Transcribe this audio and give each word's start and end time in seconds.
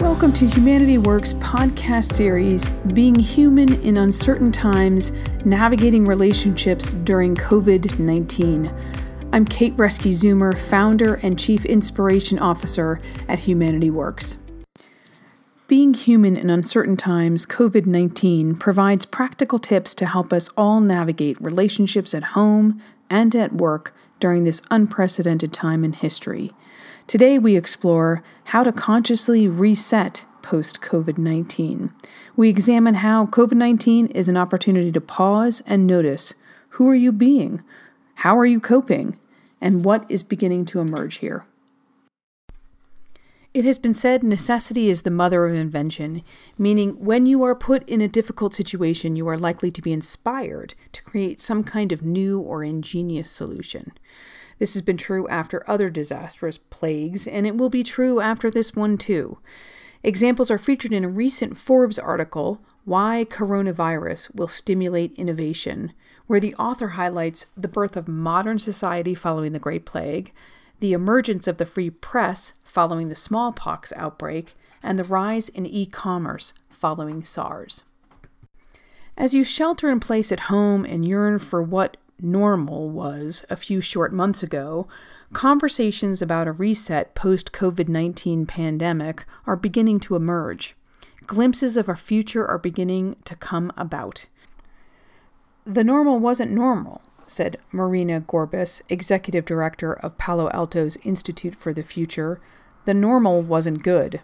Welcome 0.00 0.32
to 0.34 0.46
Humanity 0.46 0.96
Works 0.96 1.34
podcast 1.34 2.12
series, 2.12 2.68
Being 2.68 3.16
Human 3.16 3.82
in 3.82 3.96
Uncertain 3.96 4.52
Times 4.52 5.10
Navigating 5.44 6.06
Relationships 6.06 6.92
During 6.92 7.34
COVID 7.34 7.98
19. 7.98 8.72
I'm 9.32 9.44
Kate 9.44 9.74
Bresky 9.74 10.12
Zoomer, 10.12 10.56
founder 10.56 11.16
and 11.16 11.36
chief 11.36 11.64
inspiration 11.64 12.38
officer 12.38 13.00
at 13.26 13.40
Humanity 13.40 13.90
Works. 13.90 14.36
Being 15.66 15.94
human 15.94 16.36
in 16.36 16.48
uncertain 16.48 16.96
times, 16.96 17.44
COVID 17.44 17.86
19 17.86 18.54
provides 18.54 19.04
practical 19.04 19.58
tips 19.58 19.96
to 19.96 20.06
help 20.06 20.32
us 20.32 20.48
all 20.56 20.80
navigate 20.80 21.40
relationships 21.40 22.14
at 22.14 22.22
home 22.22 22.80
and 23.10 23.34
at 23.34 23.52
work 23.52 23.92
during 24.20 24.44
this 24.44 24.62
unprecedented 24.70 25.52
time 25.52 25.82
in 25.82 25.92
history. 25.92 26.52
Today, 27.08 27.38
we 27.38 27.56
explore 27.56 28.22
how 28.44 28.62
to 28.62 28.70
consciously 28.70 29.48
reset 29.48 30.26
post 30.42 30.82
COVID 30.82 31.16
19. 31.16 31.90
We 32.36 32.50
examine 32.50 32.96
how 32.96 33.24
COVID 33.24 33.54
19 33.54 34.08
is 34.08 34.28
an 34.28 34.36
opportunity 34.36 34.92
to 34.92 35.00
pause 35.00 35.62
and 35.66 35.86
notice 35.86 36.34
who 36.72 36.86
are 36.86 36.94
you 36.94 37.10
being? 37.10 37.62
How 38.16 38.38
are 38.38 38.44
you 38.44 38.60
coping? 38.60 39.18
And 39.58 39.86
what 39.86 40.04
is 40.10 40.22
beginning 40.22 40.66
to 40.66 40.80
emerge 40.80 41.16
here? 41.16 41.46
It 43.54 43.64
has 43.64 43.78
been 43.78 43.94
said 43.94 44.22
necessity 44.22 44.90
is 44.90 45.00
the 45.00 45.10
mother 45.10 45.46
of 45.46 45.54
invention, 45.54 46.22
meaning 46.58 46.90
when 47.02 47.24
you 47.24 47.42
are 47.42 47.54
put 47.54 47.88
in 47.88 48.02
a 48.02 48.06
difficult 48.06 48.52
situation, 48.52 49.16
you 49.16 49.26
are 49.28 49.38
likely 49.38 49.70
to 49.70 49.80
be 49.80 49.94
inspired 49.94 50.74
to 50.92 51.02
create 51.02 51.40
some 51.40 51.64
kind 51.64 51.90
of 51.90 52.02
new 52.02 52.38
or 52.38 52.62
ingenious 52.62 53.30
solution. 53.30 53.92
This 54.58 54.74
has 54.74 54.82
been 54.82 54.96
true 54.96 55.28
after 55.28 55.68
other 55.68 55.90
disastrous 55.90 56.58
plagues, 56.58 57.26
and 57.26 57.46
it 57.46 57.56
will 57.56 57.70
be 57.70 57.84
true 57.84 58.20
after 58.20 58.50
this 58.50 58.74
one 58.74 58.98
too. 58.98 59.38
Examples 60.02 60.50
are 60.50 60.58
featured 60.58 60.92
in 60.92 61.04
a 61.04 61.08
recent 61.08 61.56
Forbes 61.56 61.98
article, 61.98 62.60
Why 62.84 63.26
Coronavirus 63.28 64.34
Will 64.34 64.48
Stimulate 64.48 65.12
Innovation, 65.14 65.92
where 66.26 66.40
the 66.40 66.54
author 66.54 66.88
highlights 66.88 67.46
the 67.56 67.68
birth 67.68 67.96
of 67.96 68.06
modern 68.06 68.58
society 68.58 69.14
following 69.14 69.52
the 69.52 69.58
Great 69.58 69.84
Plague, 69.84 70.32
the 70.80 70.92
emergence 70.92 71.48
of 71.48 71.56
the 71.56 71.66
free 71.66 71.90
press 71.90 72.52
following 72.62 73.08
the 73.08 73.16
smallpox 73.16 73.92
outbreak, 73.96 74.54
and 74.82 74.98
the 74.98 75.04
rise 75.04 75.48
in 75.48 75.66
e 75.66 75.86
commerce 75.86 76.52
following 76.70 77.24
SARS. 77.24 77.84
As 79.16 79.34
you 79.34 79.42
shelter 79.42 79.90
in 79.90 79.98
place 79.98 80.30
at 80.30 80.40
home 80.40 80.84
and 80.84 81.06
yearn 81.06 81.40
for 81.40 81.60
what 81.60 81.96
normal 82.20 82.88
was 82.90 83.44
a 83.50 83.56
few 83.56 83.80
short 83.80 84.12
months 84.12 84.42
ago, 84.42 84.88
conversations 85.32 86.22
about 86.22 86.48
a 86.48 86.52
reset 86.52 87.14
post 87.14 87.52
COVID 87.52 87.88
19 87.88 88.46
pandemic 88.46 89.24
are 89.46 89.56
beginning 89.56 90.00
to 90.00 90.16
emerge. 90.16 90.74
Glimpses 91.26 91.76
of 91.76 91.88
our 91.88 91.96
future 91.96 92.46
are 92.46 92.58
beginning 92.58 93.16
to 93.24 93.36
come 93.36 93.72
about. 93.76 94.26
The 95.66 95.84
normal 95.84 96.18
wasn't 96.18 96.52
normal, 96.52 97.02
said 97.26 97.58
Marina 97.72 98.22
Gorbis, 98.22 98.80
executive 98.88 99.44
director 99.44 99.92
of 99.92 100.16
Palo 100.16 100.48
Alto's 100.50 100.96
Institute 101.04 101.54
for 101.54 101.74
the 101.74 101.82
Future. 101.82 102.40
The 102.86 102.94
normal 102.94 103.42
wasn't 103.42 103.82
good. 103.82 104.22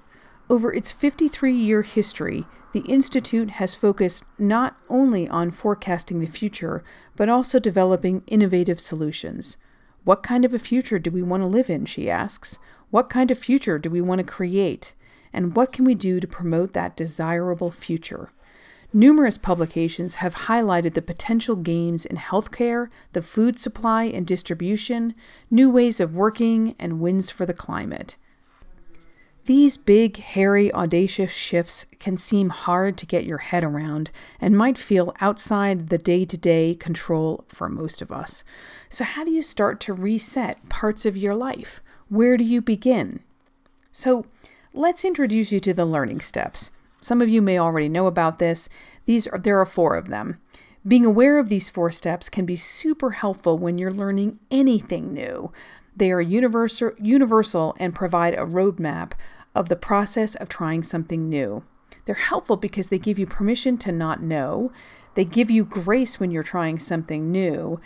Over 0.49 0.73
its 0.73 0.91
53 0.91 1.55
year 1.55 1.83
history, 1.83 2.47
the 2.75 2.81
Institute 2.81 3.53
has 3.53 3.77
focused 3.77 4.25
not 4.37 4.77
only 4.89 5.29
on 5.29 5.53
forecasting 5.53 6.19
the 6.19 6.27
future, 6.27 6.83
but 7.15 7.29
also 7.29 7.61
developing 7.61 8.25
innovative 8.27 8.81
solutions. 8.81 9.59
What 10.03 10.25
kind 10.25 10.45
of 10.45 10.53
a 10.53 10.59
future 10.59 10.99
do 10.99 11.13
we 11.13 11.23
want 11.23 11.45
to 11.45 11.47
live 11.47 11.71
in? 11.71 11.87
She 11.87 12.11
asks. 12.11 12.59
What 12.91 13.09
kind 13.09 13.31
of 13.31 13.39
future 13.39 13.79
do 13.79 13.89
we 13.89 14.01
want 14.01 14.19
to 14.19 14.25
create? 14.25 14.93
And 15.33 15.55
what 15.55 15.73
can 15.73 15.85
we 15.85 15.95
do 15.95 16.19
to 16.19 16.27
promote 16.27 16.73
that 16.73 16.97
desirable 16.97 17.71
future? 17.71 18.31
Numerous 18.93 19.39
publications 19.39 20.17
have 20.17 20.35
highlighted 20.35 20.95
the 20.95 21.03
potential 21.03 21.55
gains 21.55 22.05
in 22.05 22.17
healthcare, 22.17 22.89
the 23.13 23.23
food 23.23 23.59
supply 23.59 24.05
and 24.05 24.27
distribution, 24.27 25.15
new 25.49 25.71
ways 25.71 26.01
of 26.01 26.17
working, 26.17 26.75
and 26.81 27.01
wins 27.01 27.31
for 27.31 27.47
the 27.47 27.55
climate. 27.55 28.17
These 29.47 29.77
big, 29.77 30.17
hairy, 30.17 30.73
audacious 30.73 31.31
shifts 31.31 31.85
can 31.99 32.17
seem 32.17 32.49
hard 32.49 32.97
to 32.97 33.07
get 33.07 33.27
your 33.27 33.39
head 33.39 33.63
around 33.63 34.11
and 34.41 34.57
might 34.57 34.79
feel 34.79 35.15
outside 35.21 35.91
the 35.91 35.99
day 35.99 36.25
to 36.25 36.39
day 36.39 36.75
control 36.75 37.45
for 37.47 37.69
most 37.69 38.01
of 38.01 38.11
us. 38.11 38.43
So, 38.89 39.05
how 39.05 39.23
do 39.23 39.31
you 39.31 39.43
start 39.43 39.81
to 39.81 39.93
reset 39.93 40.67
parts 40.71 41.05
of 41.05 41.19
your 41.19 41.35
life? 41.35 41.83
Where 42.09 42.39
do 42.39 42.45
you 42.45 42.63
begin? 42.63 43.21
So, 43.93 44.25
let's 44.73 45.05
introduce 45.05 45.53
you 45.53 45.61
to 45.61 45.75
the 45.75 45.85
learning 45.85 46.21
steps. 46.21 46.71
Some 47.03 47.21
of 47.21 47.29
you 47.29 47.43
may 47.43 47.59
already 47.59 47.91
know 47.91 48.07
about 48.07 48.39
this. 48.39 48.71
These 49.05 49.27
are, 49.27 49.39
there 49.39 49.61
are 49.61 49.67
four 49.67 49.95
of 49.95 50.09
them. 50.09 50.39
Being 50.87 51.07
aware 51.07 51.39
of 51.39 51.49
these 51.49 51.71
four 51.71 51.91
steps 51.91 52.29
can 52.29 52.45
be 52.45 52.57
super 52.57 53.13
helpful 53.13 53.57
when 53.57 53.79
you're 53.79 53.91
learning 53.91 54.39
anything 54.51 55.15
new. 55.15 55.51
They 55.97 56.11
are 56.13 56.21
universal, 56.21 57.77
and 57.79 57.95
provide 57.95 58.35
a 58.35 58.45
roadmap 58.45 59.13
of 59.55 59.71
the 59.71 59.77
process 59.77 60.35
of 60.35 60.51
trying 60.51 60.83
something 60.83 61.29
new. 61.29 61.65
They're 62.05 62.15
helpful 62.17 62.59
because 62.59 62.89
they 62.89 62.99
give 62.99 63.19
you 63.19 63.27
permission 63.27 63.79
to 63.79 63.93
not 63.93 64.23
know, 64.23 64.73
they 65.15 65.25
give 65.25 65.51
you 65.51 65.65
grace 65.65 66.21
when 66.21 66.31
you're 66.31 66.43
trying 66.43 66.79
something 66.79 67.31
new, 67.31 67.81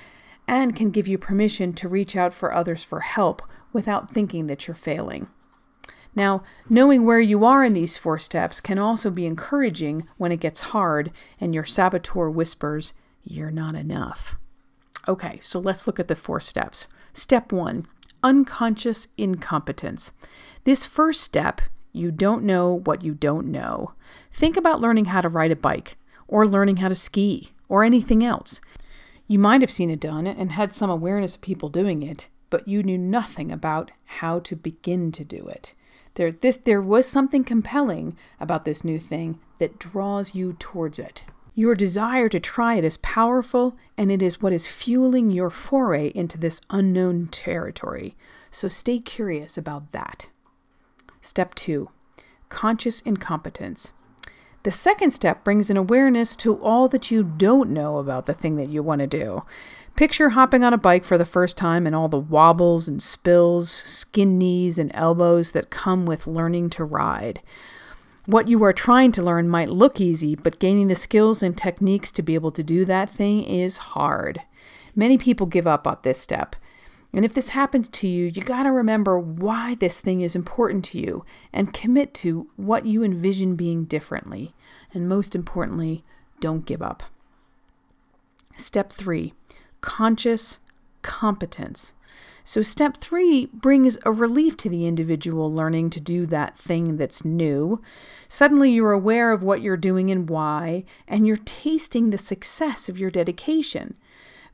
and 0.48 0.74
can 0.74 0.90
give 0.90 1.06
you 1.06 1.18
permission 1.18 1.74
to 1.74 1.88
reach 1.88 2.16
out 2.16 2.34
for 2.34 2.52
others 2.52 2.82
for 2.82 3.00
help 3.00 3.42
without 3.72 4.10
thinking 4.10 4.48
that 4.48 4.66
you're 4.66 4.74
failing. 4.74 5.28
Now, 6.14 6.42
knowing 6.68 7.04
where 7.04 7.20
you 7.20 7.44
are 7.44 7.64
in 7.64 7.72
these 7.72 7.96
four 7.96 8.18
steps 8.18 8.60
can 8.60 8.78
also 8.78 9.10
be 9.10 9.26
encouraging 9.26 10.08
when 10.16 10.32
it 10.32 10.40
gets 10.40 10.60
hard 10.72 11.12
and 11.40 11.54
your 11.54 11.64
saboteur 11.64 12.28
whispers, 12.30 12.92
You're 13.24 13.50
not 13.50 13.74
enough. 13.74 14.36
Okay, 15.06 15.38
so 15.40 15.58
let's 15.58 15.86
look 15.86 16.00
at 16.00 16.08
the 16.08 16.16
four 16.16 16.40
steps. 16.40 16.86
Step 17.12 17.52
one 17.52 17.86
unconscious 18.22 19.08
incompetence. 19.16 20.12
This 20.64 20.84
first 20.84 21.20
step, 21.20 21.60
you 21.92 22.10
don't 22.10 22.42
know 22.42 22.80
what 22.84 23.02
you 23.02 23.14
don't 23.14 23.46
know. 23.46 23.92
Think 24.32 24.56
about 24.56 24.80
learning 24.80 25.06
how 25.06 25.20
to 25.20 25.28
ride 25.28 25.52
a 25.52 25.56
bike, 25.56 25.96
or 26.26 26.46
learning 26.46 26.78
how 26.78 26.88
to 26.88 26.94
ski, 26.94 27.50
or 27.68 27.84
anything 27.84 28.24
else. 28.24 28.60
You 29.26 29.38
might 29.38 29.60
have 29.60 29.70
seen 29.70 29.90
it 29.90 30.00
done 30.00 30.26
and 30.26 30.52
had 30.52 30.74
some 30.74 30.90
awareness 30.90 31.34
of 31.34 31.40
people 31.40 31.68
doing 31.68 32.02
it, 32.02 32.28
but 32.50 32.66
you 32.66 32.82
knew 32.82 32.98
nothing 32.98 33.52
about 33.52 33.90
how 34.04 34.40
to 34.40 34.56
begin 34.56 35.12
to 35.12 35.24
do 35.24 35.46
it. 35.48 35.74
There, 36.18 36.32
this, 36.32 36.56
there 36.56 36.82
was 36.82 37.06
something 37.06 37.44
compelling 37.44 38.16
about 38.40 38.64
this 38.64 38.82
new 38.82 38.98
thing 38.98 39.38
that 39.60 39.78
draws 39.78 40.34
you 40.34 40.54
towards 40.58 40.98
it. 40.98 41.22
Your 41.54 41.76
desire 41.76 42.28
to 42.28 42.40
try 42.40 42.74
it 42.74 42.82
is 42.82 42.96
powerful, 42.96 43.76
and 43.96 44.10
it 44.10 44.20
is 44.20 44.42
what 44.42 44.52
is 44.52 44.66
fueling 44.66 45.30
your 45.30 45.48
foray 45.48 46.08
into 46.16 46.36
this 46.36 46.60
unknown 46.70 47.28
territory. 47.28 48.16
So 48.50 48.68
stay 48.68 48.98
curious 48.98 49.56
about 49.56 49.92
that. 49.92 50.26
Step 51.20 51.54
two 51.54 51.88
conscious 52.48 53.00
incompetence. 53.02 53.92
The 54.64 54.72
second 54.72 55.12
step 55.12 55.44
brings 55.44 55.70
an 55.70 55.76
awareness 55.76 56.34
to 56.36 56.60
all 56.60 56.88
that 56.88 57.12
you 57.12 57.22
don't 57.22 57.70
know 57.70 57.98
about 57.98 58.26
the 58.26 58.34
thing 58.34 58.56
that 58.56 58.70
you 58.70 58.82
want 58.82 59.02
to 59.02 59.06
do. 59.06 59.44
Picture 59.98 60.28
hopping 60.28 60.62
on 60.62 60.72
a 60.72 60.78
bike 60.78 61.04
for 61.04 61.18
the 61.18 61.24
first 61.24 61.56
time 61.56 61.84
and 61.84 61.92
all 61.92 62.06
the 62.06 62.20
wobbles 62.20 62.86
and 62.86 63.02
spills, 63.02 63.68
skin 63.68 64.38
knees 64.38 64.78
and 64.78 64.92
elbows 64.94 65.50
that 65.50 65.70
come 65.70 66.06
with 66.06 66.28
learning 66.28 66.70
to 66.70 66.84
ride. 66.84 67.42
What 68.24 68.46
you 68.46 68.62
are 68.62 68.72
trying 68.72 69.10
to 69.10 69.24
learn 69.24 69.48
might 69.48 69.70
look 69.70 70.00
easy, 70.00 70.36
but 70.36 70.60
gaining 70.60 70.86
the 70.86 70.94
skills 70.94 71.42
and 71.42 71.58
techniques 71.58 72.12
to 72.12 72.22
be 72.22 72.36
able 72.36 72.52
to 72.52 72.62
do 72.62 72.84
that 72.84 73.10
thing 73.10 73.42
is 73.42 73.76
hard. 73.76 74.40
Many 74.94 75.18
people 75.18 75.46
give 75.48 75.66
up 75.66 75.84
at 75.84 76.04
this 76.04 76.20
step. 76.20 76.54
And 77.12 77.24
if 77.24 77.34
this 77.34 77.48
happens 77.48 77.88
to 77.88 78.06
you, 78.06 78.26
you 78.26 78.40
got 78.42 78.62
to 78.62 78.70
remember 78.70 79.18
why 79.18 79.74
this 79.74 80.00
thing 80.00 80.20
is 80.20 80.36
important 80.36 80.84
to 80.84 81.00
you 81.00 81.24
and 81.52 81.74
commit 81.74 82.14
to 82.14 82.48
what 82.54 82.86
you 82.86 83.02
envision 83.02 83.56
being 83.56 83.82
differently. 83.82 84.54
And 84.94 85.08
most 85.08 85.34
importantly, 85.34 86.04
don't 86.38 86.66
give 86.66 86.82
up. 86.82 87.02
Step 88.56 88.92
three 88.92 89.34
conscious 89.80 90.58
competence. 91.02 91.92
So, 92.44 92.62
step 92.62 92.96
three 92.96 93.46
brings 93.52 93.98
a 94.06 94.10
relief 94.10 94.56
to 94.58 94.70
the 94.70 94.86
individual 94.86 95.52
learning 95.52 95.90
to 95.90 96.00
do 96.00 96.24
that 96.26 96.56
thing 96.56 96.96
that's 96.96 97.22
new. 97.22 97.82
Suddenly, 98.26 98.70
you're 98.70 98.92
aware 98.92 99.32
of 99.32 99.42
what 99.42 99.60
you're 99.60 99.76
doing 99.76 100.10
and 100.10 100.30
why, 100.30 100.84
and 101.06 101.26
you're 101.26 101.36
tasting 101.36 102.08
the 102.08 102.16
success 102.16 102.88
of 102.88 102.98
your 102.98 103.10
dedication. 103.10 103.96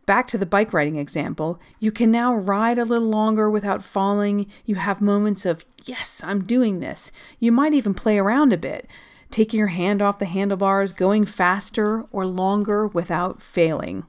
Back 0.07 0.27
to 0.29 0.39
the 0.39 0.45
bike 0.45 0.73
riding 0.73 0.97
example, 0.97 1.61
you 1.79 1.93
can 1.93 2.11
now 2.11 2.35
ride 2.35 2.79
a 2.79 2.85
little 2.85 3.09
longer 3.09 3.49
without 3.49 3.85
falling. 3.85 4.47
You 4.65 4.75
have 4.75 5.01
moments 5.01 5.47
of, 5.47 5.65
yes, 5.85 6.21
I'm 6.25 6.45
doing 6.45 6.81
this. 6.81 7.13
You 7.39 7.53
might 7.53 7.75
even 7.75 7.95
play 7.95 8.19
around 8.19 8.53
a 8.53 8.59
bit, 8.59 8.89
taking 9.31 9.59
your 9.59 9.69
hand 9.69 10.03
off 10.03 10.19
the 10.19 10.27
handlebars, 10.27 10.93
going 10.93 11.25
faster 11.25 12.07
or 12.11 12.27
longer 12.27 12.89
without 12.89 13.41
failing. 13.41 14.05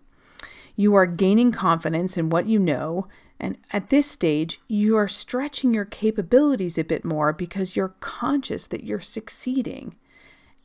You 0.76 0.96
are 0.96 1.06
gaining 1.06 1.52
confidence 1.52 2.18
in 2.18 2.30
what 2.30 2.48
you 2.48 2.60
know 2.60 3.08
And 3.40 3.58
at 3.74 3.90
this 3.90 4.10
stage, 4.10 4.62
you 4.68 4.96
are 4.96 5.08
stretching 5.08 5.74
your 5.74 5.86
capabilities 5.86 6.78
a 6.78 6.84
bit 6.84 7.04
more 7.04 7.34
because 7.34 7.76
you're 7.76 7.96
conscious 8.00 8.68
that 8.68 8.84
you're 8.84 9.02
succeeding. 9.02 9.96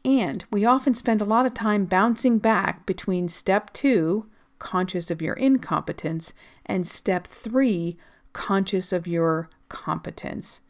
And 0.05 0.45
we 0.51 0.65
often 0.65 0.95
spend 0.95 1.21
a 1.21 1.27
lot 1.27 1.47
of 1.47 1.55
time 1.55 1.85
bouncing 1.85 2.39
back 2.39 2.87
between 2.87 3.29
step 3.29 3.73
two, 3.73 4.27
conscious 4.59 5.11
of 5.11 5.21
your 5.21 5.35
incompetence, 5.35 6.33
and 6.65 6.87
step 6.87 7.27
three, 7.27 7.99
conscious 8.33 8.93
of 8.93 9.07
your 9.07 9.51
competence. 9.69 10.61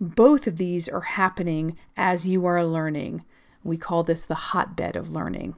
Both 0.00 0.46
of 0.46 0.58
these 0.58 0.88
are 0.88 1.00
happening 1.00 1.78
as 1.96 2.26
you 2.26 2.44
are 2.44 2.64
learning. 2.64 3.24
We 3.62 3.78
call 3.78 4.02
this 4.02 4.24
the 4.24 4.34
hotbed 4.34 4.94
of 4.96 5.14
learning. 5.14 5.54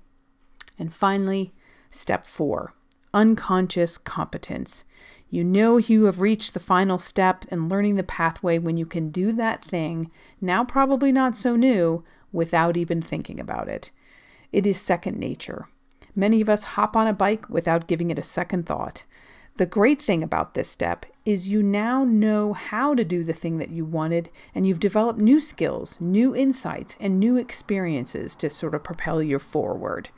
And 0.78 0.92
finally, 0.92 1.52
step 1.90 2.24
four 2.24 2.74
unconscious 3.18 3.98
competence. 3.98 4.84
You 5.28 5.42
know 5.42 5.76
you 5.76 6.04
have 6.04 6.20
reached 6.20 6.54
the 6.54 6.60
final 6.60 6.98
step 6.98 7.44
in 7.50 7.68
learning 7.68 7.96
the 7.96 8.04
pathway 8.04 8.60
when 8.60 8.76
you 8.76 8.86
can 8.86 9.10
do 9.10 9.32
that 9.32 9.64
thing, 9.64 10.12
now 10.40 10.64
probably 10.64 11.10
not 11.10 11.36
so 11.36 11.56
new, 11.56 12.04
without 12.32 12.76
even 12.76 13.02
thinking 13.02 13.40
about 13.40 13.68
it. 13.68 13.90
It 14.52 14.68
is 14.68 14.80
second 14.80 15.18
nature. 15.18 15.66
Many 16.14 16.40
of 16.40 16.48
us 16.48 16.62
hop 16.62 16.96
on 16.96 17.08
a 17.08 17.12
bike 17.12 17.50
without 17.50 17.88
giving 17.88 18.12
it 18.12 18.20
a 18.20 18.22
second 18.22 18.66
thought. 18.66 19.04
The 19.56 19.66
great 19.66 20.00
thing 20.00 20.22
about 20.22 20.54
this 20.54 20.70
step 20.70 21.04
is 21.24 21.48
you 21.48 21.60
now 21.60 22.04
know 22.04 22.52
how 22.52 22.94
to 22.94 23.04
do 23.04 23.24
the 23.24 23.32
thing 23.32 23.58
that 23.58 23.70
you 23.70 23.84
wanted, 23.84 24.30
and 24.54 24.64
you've 24.64 24.78
developed 24.78 25.18
new 25.18 25.40
skills, 25.40 25.98
new 26.00 26.36
insights, 26.36 26.96
and 27.00 27.18
new 27.18 27.36
experiences 27.36 28.36
to 28.36 28.48
sort 28.48 28.76
of 28.76 28.84
propel 28.84 29.20
you 29.20 29.40
forward. 29.40 30.10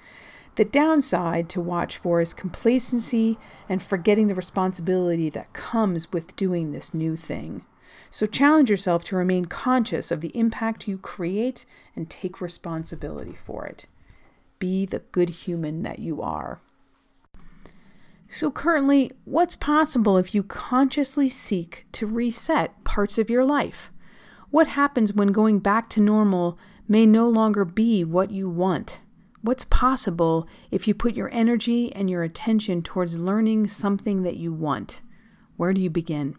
The 0.57 0.65
downside 0.65 1.49
to 1.51 1.61
watch 1.61 1.97
for 1.97 2.21
is 2.21 2.35
complacency 2.35 3.39
and 3.69 3.83
forgetting 3.83 4.29
the 4.29 4.35
responsibility 4.35 5.31
that 5.31 5.53
comes 5.53 6.13
with 6.13 6.37
doing 6.37 6.73
this 6.73 6.93
new 6.93 7.17
thing. 7.17 7.65
So 8.11 8.27
challenge 8.27 8.71
yourself 8.71 9.05
to 9.05 9.17
remain 9.17 9.45
conscious 9.45 10.11
of 10.11 10.21
the 10.21 10.37
impact 10.37 10.89
you 10.89 10.99
create 10.99 11.65
and 11.95 12.11
take 12.11 12.41
responsibility 12.41 13.37
for 13.45 13.67
it. 13.67 13.87
Be 14.59 14.85
the 14.85 14.99
good 15.13 15.31
human 15.31 15.83
that 15.85 16.01
you 16.01 16.21
are. 16.21 16.61
So, 18.33 18.53
currently, 18.53 19.11
what's 19.25 19.57
possible 19.57 20.17
if 20.17 20.37
you 20.37 20.45
consciously 20.45 21.29
seek 21.29 21.87
to 21.93 22.07
reset 22.07 22.85
parts 22.85 23.19
of 23.19 23.29
your 23.29 23.45
life? 23.45 23.91
What 24.51 24.69
happens 24.69 25.13
when 25.13 25.29
going 25.29 25.59
back 25.59 25.89
to 25.91 26.01
normal 26.01 26.57
may 26.87 27.07
no 27.07 27.29
longer 27.29 27.65
be 27.65 28.05
what 28.05 28.31
you 28.31 28.49
want? 28.49 29.01
What's 29.43 29.65
possible 29.65 30.47
if 30.71 30.87
you 30.87 30.95
put 30.95 31.15
your 31.15 31.33
energy 31.33 31.93
and 31.95 32.11
your 32.11 32.23
attention 32.23 32.83
towards 32.83 33.19
learning 33.19 33.69
something 33.69 34.23
that 34.23 34.37
you 34.37 34.53
want? 34.53 35.01
Where 35.57 35.73
do 35.73 35.81
you 35.81 35.91
begin? 35.91 36.37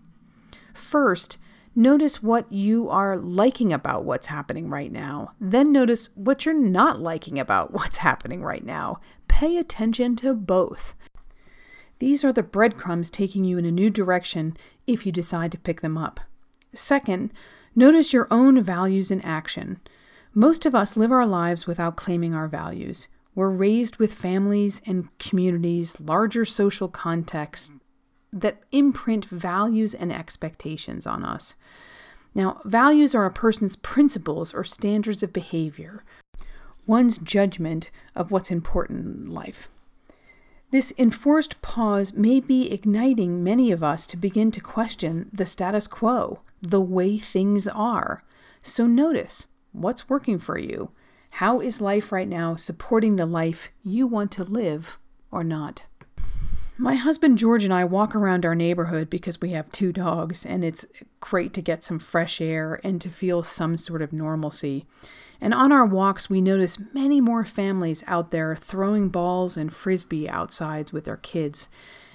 First, 0.73 1.37
Notice 1.75 2.21
what 2.21 2.51
you 2.51 2.89
are 2.89 3.15
liking 3.15 3.71
about 3.71 4.03
what's 4.03 4.27
happening 4.27 4.69
right 4.69 4.91
now. 4.91 5.31
Then 5.39 5.71
notice 5.71 6.09
what 6.15 6.45
you're 6.45 6.53
not 6.53 6.99
liking 6.99 7.39
about 7.39 7.71
what's 7.73 7.97
happening 7.97 8.43
right 8.43 8.65
now. 8.65 8.99
Pay 9.27 9.57
attention 9.57 10.15
to 10.17 10.33
both. 10.33 10.93
These 11.99 12.25
are 12.25 12.33
the 12.33 12.43
breadcrumbs 12.43 13.09
taking 13.09 13.45
you 13.45 13.57
in 13.57 13.65
a 13.65 13.71
new 13.71 13.89
direction 13.89 14.57
if 14.85 15.05
you 15.05 15.11
decide 15.11 15.51
to 15.53 15.59
pick 15.59 15.81
them 15.81 15.97
up. 15.97 16.19
Second, 16.73 17.31
notice 17.73 18.11
your 18.11 18.27
own 18.31 18.61
values 18.61 19.11
in 19.11 19.21
action. 19.21 19.79
Most 20.33 20.65
of 20.65 20.73
us 20.73 20.95
live 20.95 21.11
our 21.11 21.25
lives 21.25 21.67
without 21.67 21.97
claiming 21.97 22.33
our 22.33 22.47
values. 22.47 23.09
We're 23.35 23.49
raised 23.49 23.97
with 23.97 24.13
families 24.13 24.81
and 24.85 25.09
communities, 25.19 25.99
larger 25.99 26.45
social 26.45 26.87
contexts, 26.87 27.71
that 28.31 28.63
imprint 28.71 29.25
values 29.25 29.93
and 29.93 30.11
expectations 30.11 31.05
on 31.05 31.25
us. 31.25 31.55
Now, 32.33 32.61
values 32.63 33.13
are 33.13 33.25
a 33.25 33.31
person's 33.31 33.75
principles 33.75 34.53
or 34.53 34.63
standards 34.63 35.21
of 35.21 35.33
behavior, 35.33 36.05
one's 36.87 37.17
judgment 37.17 37.91
of 38.15 38.31
what's 38.31 38.51
important 38.51 39.05
in 39.05 39.33
life. 39.33 39.69
This 40.71 40.93
enforced 40.97 41.61
pause 41.61 42.13
may 42.13 42.39
be 42.39 42.71
igniting 42.71 43.43
many 43.43 43.69
of 43.73 43.83
us 43.83 44.07
to 44.07 44.15
begin 44.15 44.51
to 44.51 44.61
question 44.61 45.29
the 45.33 45.45
status 45.45 45.87
quo, 45.87 46.39
the 46.61 46.79
way 46.79 47.17
things 47.17 47.67
are. 47.67 48.23
So 48.61 48.87
notice 48.87 49.47
what's 49.71 50.09
working 50.09 50.39
for 50.39 50.57
you. 50.57 50.91
How 51.33 51.61
is 51.61 51.81
life 51.81 52.11
right 52.11 52.27
now 52.27 52.55
supporting 52.55 53.15
the 53.15 53.25
life 53.25 53.69
you 53.83 54.05
want 54.05 54.31
to 54.33 54.43
live 54.43 54.97
or 55.31 55.43
not? 55.43 55.85
My 56.77 56.95
husband 56.95 57.37
George 57.37 57.63
and 57.63 57.73
I 57.73 57.83
walk 57.83 58.15
around 58.15 58.43
our 58.43 58.55
neighborhood 58.55 59.09
because 59.09 59.39
we 59.39 59.51
have 59.51 59.71
two 59.71 59.93
dogs, 59.93 60.45
and 60.45 60.63
it's 60.63 60.85
great 61.19 61.53
to 61.53 61.61
get 61.61 61.85
some 61.85 61.99
fresh 61.99 62.41
air 62.41 62.79
and 62.83 62.99
to 63.01 63.09
feel 63.09 63.43
some 63.43 63.77
sort 63.77 64.01
of 64.01 64.11
normalcy. 64.11 64.87
And 65.39 65.53
on 65.53 65.71
our 65.71 65.85
walks, 65.85 66.29
we 66.29 66.41
notice 66.41 66.79
many 66.93 67.21
more 67.21 67.45
families 67.45 68.03
out 68.07 68.31
there 68.31 68.55
throwing 68.55 69.09
balls 69.09 69.57
and 69.57 69.71
frisbee 69.71 70.27
outsides 70.27 70.91
with 70.91 71.05
their 71.05 71.17
kids. 71.17 71.69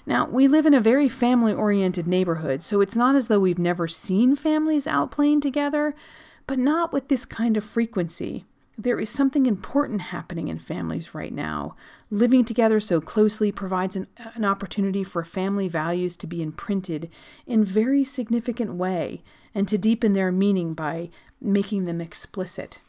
Now, 0.05 0.27
we 0.27 0.47
live 0.49 0.67
in 0.67 0.75
a 0.75 0.81
very 0.81 1.09
family 1.09 1.53
oriented 1.53 2.07
neighborhood, 2.07 2.63
so 2.63 2.81
it's 2.81 2.97
not 2.97 3.15
as 3.15 3.29
though 3.29 3.41
we've 3.41 3.59
never 3.59 3.89
seen 3.89 4.37
families 4.37 4.87
out 4.87 5.11
playing 5.11 5.41
together, 5.41 5.95
but 6.47 6.59
not 6.59 6.93
with 6.93 7.09
this 7.09 7.25
kind 7.25 7.57
of 7.57 7.65
frequency. 7.65 8.45
There 8.79 9.01
is 9.01 9.09
something 9.09 9.47
important 9.47 10.03
happening 10.03 10.49
in 10.49 10.59
families 10.59 11.15
right 11.15 11.33
now. 11.33 11.77
Living 12.11 12.45
together 12.45 12.79
so 12.79 13.01
closely 13.01 13.51
provides 13.51 13.97
an, 13.97 14.07
an 14.35 14.45
opportunity 14.45 15.03
for 15.03 15.25
family 15.25 15.67
values 15.67 16.17
to 16.19 16.27
be 16.27 16.43
imprinted 16.43 17.09
in 17.47 17.65
very 17.65 18.05
significant 18.05 18.75
way 18.75 19.23
and 19.55 19.67
to 19.69 19.79
deepen 19.79 20.13
their 20.13 20.31
meaning 20.31 20.75
by 20.75 21.09
making 21.41 21.87
them 21.87 22.01
explicit. 22.01 22.81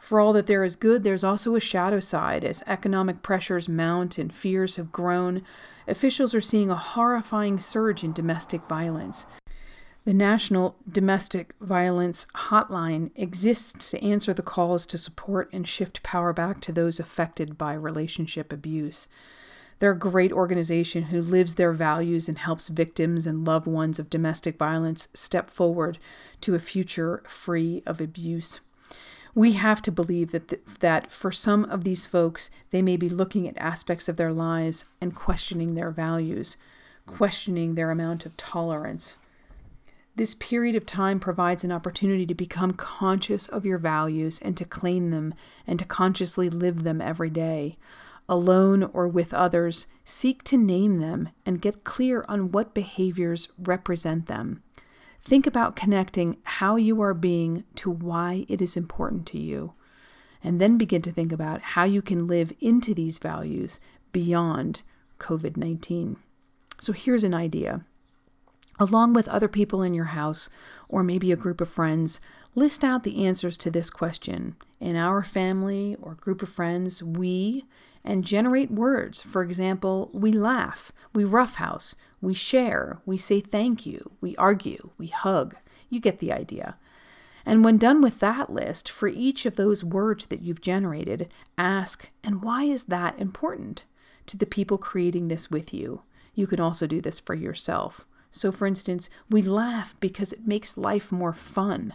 For 0.00 0.18
all 0.18 0.32
that 0.32 0.48
there 0.48 0.64
is 0.64 0.74
good, 0.74 1.04
there's 1.04 1.22
also 1.22 1.54
a 1.54 1.60
shadow 1.60 2.00
side. 2.00 2.44
As 2.44 2.64
economic 2.66 3.22
pressures 3.22 3.68
mount 3.68 4.18
and 4.18 4.34
fears 4.34 4.76
have 4.76 4.90
grown, 4.90 5.42
officials 5.86 6.34
are 6.34 6.40
seeing 6.40 6.70
a 6.70 6.74
horrifying 6.74 7.60
surge 7.60 8.02
in 8.02 8.12
domestic 8.12 8.62
violence. 8.62 9.26
The 10.06 10.14
National 10.14 10.76
Domestic 10.90 11.54
Violence 11.60 12.26
Hotline 12.34 13.10
exists 13.16 13.90
to 13.90 14.02
answer 14.02 14.32
the 14.32 14.42
calls 14.42 14.86
to 14.86 14.96
support 14.96 15.50
and 15.52 15.68
shift 15.68 16.02
power 16.02 16.32
back 16.32 16.62
to 16.62 16.72
those 16.72 16.98
affected 16.98 17.58
by 17.58 17.74
relationship 17.74 18.50
abuse. 18.50 19.08
They're 19.78 19.90
a 19.90 19.98
great 19.98 20.32
organization 20.32 21.04
who 21.04 21.20
lives 21.20 21.56
their 21.56 21.72
values 21.72 22.30
and 22.30 22.38
helps 22.38 22.68
victims 22.68 23.26
and 23.26 23.46
loved 23.46 23.66
ones 23.66 23.98
of 23.98 24.08
domestic 24.08 24.56
violence 24.56 25.08
step 25.12 25.50
forward 25.50 25.98
to 26.40 26.54
a 26.54 26.58
future 26.58 27.22
free 27.26 27.82
of 27.84 28.00
abuse. 28.00 28.60
We 29.34 29.52
have 29.52 29.82
to 29.82 29.92
believe 29.92 30.32
that, 30.32 30.48
th- 30.48 30.62
that 30.80 31.10
for 31.10 31.30
some 31.30 31.66
of 31.66 31.84
these 31.84 32.06
folks, 32.06 32.50
they 32.70 32.80
may 32.80 32.96
be 32.96 33.10
looking 33.10 33.46
at 33.46 33.56
aspects 33.58 34.08
of 34.08 34.16
their 34.16 34.32
lives 34.32 34.86
and 34.98 35.14
questioning 35.14 35.74
their 35.74 35.90
values, 35.90 36.56
questioning 37.06 37.74
their 37.74 37.90
amount 37.90 38.24
of 38.24 38.36
tolerance, 38.38 39.16
this 40.16 40.34
period 40.34 40.76
of 40.76 40.84
time 40.84 41.20
provides 41.20 41.64
an 41.64 41.72
opportunity 41.72 42.26
to 42.26 42.34
become 42.34 42.72
conscious 42.72 43.46
of 43.46 43.64
your 43.64 43.78
values 43.78 44.40
and 44.40 44.56
to 44.56 44.64
claim 44.64 45.10
them 45.10 45.34
and 45.66 45.78
to 45.78 45.84
consciously 45.84 46.50
live 46.50 46.82
them 46.82 47.00
every 47.00 47.30
day. 47.30 47.76
Alone 48.28 48.84
or 48.92 49.08
with 49.08 49.34
others, 49.34 49.86
seek 50.04 50.42
to 50.44 50.56
name 50.56 50.98
them 50.98 51.30
and 51.46 51.60
get 51.60 51.84
clear 51.84 52.24
on 52.28 52.52
what 52.52 52.74
behaviors 52.74 53.48
represent 53.58 54.26
them. 54.26 54.62
Think 55.22 55.46
about 55.46 55.76
connecting 55.76 56.36
how 56.44 56.76
you 56.76 57.00
are 57.02 57.14
being 57.14 57.64
to 57.76 57.90
why 57.90 58.46
it 58.48 58.62
is 58.62 58.76
important 58.76 59.26
to 59.28 59.38
you. 59.38 59.74
And 60.42 60.60
then 60.60 60.78
begin 60.78 61.02
to 61.02 61.12
think 61.12 61.32
about 61.32 61.60
how 61.60 61.84
you 61.84 62.00
can 62.00 62.26
live 62.26 62.52
into 62.60 62.94
these 62.94 63.18
values 63.18 63.78
beyond 64.12 64.82
COVID 65.18 65.56
19. 65.56 66.16
So 66.80 66.92
here's 66.92 67.24
an 67.24 67.34
idea 67.34 67.84
along 68.80 69.12
with 69.12 69.28
other 69.28 69.46
people 69.46 69.82
in 69.82 69.94
your 69.94 70.06
house 70.06 70.48
or 70.88 71.04
maybe 71.04 71.30
a 71.30 71.36
group 71.36 71.60
of 71.60 71.68
friends, 71.68 72.20
list 72.54 72.82
out 72.82 73.04
the 73.04 73.24
answers 73.24 73.56
to 73.58 73.70
this 73.70 73.90
question. 73.90 74.56
In 74.80 74.96
our 74.96 75.22
family 75.22 75.96
or 76.02 76.14
group 76.14 76.42
of 76.42 76.48
friends, 76.48 77.02
we, 77.02 77.66
and 78.02 78.24
generate 78.24 78.70
words. 78.70 79.20
For 79.20 79.42
example, 79.42 80.10
we 80.12 80.32
laugh, 80.32 80.90
we 81.12 81.22
roughhouse, 81.22 81.94
we 82.22 82.32
share, 82.34 83.00
we 83.04 83.18
say 83.18 83.40
thank 83.40 83.84
you, 83.84 84.12
we 84.20 84.34
argue, 84.36 84.90
we 84.96 85.08
hug. 85.08 85.54
You 85.90 86.00
get 86.00 86.18
the 86.18 86.32
idea. 86.32 86.76
And 87.44 87.64
when 87.64 87.78
done 87.78 88.00
with 88.00 88.20
that 88.20 88.50
list, 88.50 88.90
for 88.90 89.08
each 89.08 89.44
of 89.44 89.56
those 89.56 89.84
words 89.84 90.26
that 90.26 90.42
you've 90.42 90.60
generated, 90.60 91.32
ask, 91.58 92.08
and 92.24 92.42
why 92.42 92.64
is 92.64 92.84
that 92.84 93.18
important 93.18 93.84
to 94.26 94.36
the 94.36 94.46
people 94.46 94.78
creating 94.78 95.28
this 95.28 95.50
with 95.50 95.72
you? 95.74 96.02
You 96.34 96.46
can 96.46 96.60
also 96.60 96.86
do 96.86 97.00
this 97.00 97.18
for 97.18 97.34
yourself. 97.34 98.06
So, 98.30 98.52
for 98.52 98.66
instance, 98.66 99.10
we 99.28 99.42
laugh 99.42 99.94
because 100.00 100.32
it 100.32 100.46
makes 100.46 100.78
life 100.78 101.10
more 101.10 101.32
fun. 101.32 101.94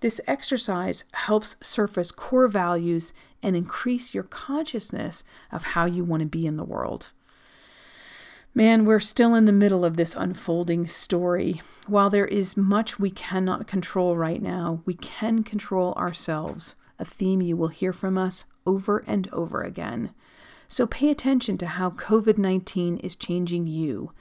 This 0.00 0.20
exercise 0.26 1.04
helps 1.12 1.56
surface 1.62 2.10
core 2.10 2.48
values 2.48 3.12
and 3.42 3.54
increase 3.54 4.14
your 4.14 4.22
consciousness 4.24 5.24
of 5.52 5.64
how 5.64 5.84
you 5.84 6.04
want 6.04 6.20
to 6.20 6.26
be 6.26 6.46
in 6.46 6.56
the 6.56 6.64
world. 6.64 7.12
Man, 8.52 8.84
we're 8.84 9.00
still 9.00 9.34
in 9.34 9.44
the 9.44 9.52
middle 9.52 9.84
of 9.84 9.96
this 9.96 10.16
unfolding 10.16 10.86
story. 10.86 11.62
While 11.86 12.10
there 12.10 12.26
is 12.26 12.56
much 12.56 12.98
we 12.98 13.10
cannot 13.10 13.68
control 13.68 14.16
right 14.16 14.42
now, 14.42 14.82
we 14.84 14.94
can 14.94 15.44
control 15.44 15.92
ourselves, 15.94 16.74
a 16.98 17.04
theme 17.04 17.40
you 17.40 17.56
will 17.56 17.68
hear 17.68 17.92
from 17.92 18.18
us 18.18 18.46
over 18.66 19.04
and 19.06 19.28
over 19.32 19.62
again. 19.62 20.10
So 20.66 20.86
pay 20.86 21.10
attention 21.10 21.58
to 21.58 21.66
how 21.66 21.90
COVID 21.90 22.38
19 22.38 22.98
is 22.98 23.14
changing 23.14 23.66
you. 23.66 24.12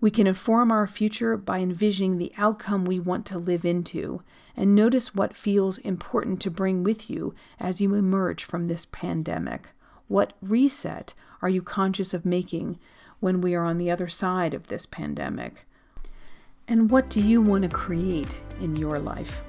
We 0.00 0.10
can 0.12 0.28
inform 0.28 0.70
our 0.70 0.86
future 0.86 1.36
by 1.36 1.58
envisioning 1.58 2.18
the 2.18 2.32
outcome 2.38 2.84
we 2.84 3.00
want 3.00 3.26
to 3.26 3.38
live 3.38 3.64
into, 3.64 4.22
and 4.56 4.74
notice 4.74 5.14
what 5.14 5.36
feels 5.36 5.78
important 5.78 6.40
to 6.42 6.50
bring 6.50 6.84
with 6.84 7.10
you 7.10 7.34
as 7.58 7.80
you 7.80 7.94
emerge 7.94 8.44
from 8.44 8.68
this 8.68 8.86
pandemic. 8.86 9.70
What 10.06 10.34
reset 10.40 11.14
are 11.42 11.48
you 11.48 11.62
conscious 11.62 12.14
of 12.14 12.24
making 12.24 12.78
when 13.18 13.40
we 13.40 13.54
are 13.54 13.64
on 13.64 13.78
the 13.78 13.90
other 13.90 14.08
side 14.08 14.54
of 14.54 14.68
this 14.68 14.86
pandemic? 14.86 15.66
And 16.68 16.90
what 16.90 17.10
do 17.10 17.20
you 17.20 17.42
want 17.42 17.62
to 17.62 17.68
create 17.68 18.40
in 18.60 18.76
your 18.76 19.00
life? 19.00 19.42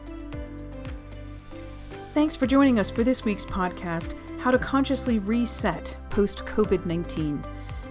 Thanks 2.14 2.36
for 2.36 2.48
joining 2.48 2.80
us 2.80 2.90
for 2.90 3.04
this 3.04 3.24
week's 3.24 3.46
podcast 3.46 4.16
How 4.40 4.50
to 4.50 4.58
Consciously 4.58 5.20
Reset 5.20 5.96
Post 6.10 6.46
COVID 6.46 6.88
19. 6.88 7.40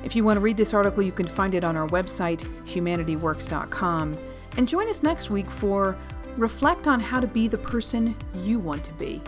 If 0.04 0.14
you 0.16 0.24
want 0.24 0.36
to 0.36 0.40
read 0.40 0.56
this 0.56 0.74
article, 0.74 1.02
you 1.02 1.12
can 1.12 1.26
find 1.26 1.54
it 1.54 1.64
on 1.64 1.76
our 1.76 1.88
website, 1.88 2.40
humanityworks.com. 2.66 4.18
And 4.56 4.68
join 4.68 4.88
us 4.88 5.02
next 5.02 5.30
week 5.30 5.50
for 5.50 5.96
Reflect 6.36 6.86
on 6.86 7.00
How 7.00 7.20
to 7.20 7.26
Be 7.26 7.48
the 7.48 7.58
Person 7.58 8.16
You 8.34 8.58
Want 8.58 8.84
to 8.84 8.92
Be. 8.94 9.20